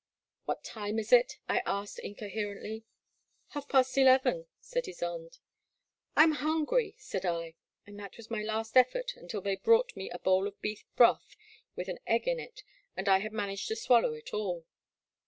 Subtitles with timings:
[0.45, 1.37] What time is it?
[1.47, 2.85] I asked, incoherently.
[3.49, 5.37] Half past eleven,'* said Ysonde.
[6.17, 7.53] I am hungry,*' said I,
[7.85, 11.35] and that was my last effort until they brought me a bowl of beef broth
[11.75, 12.63] with an ^%g in it,
[12.97, 14.65] and I had managed to swallow it all.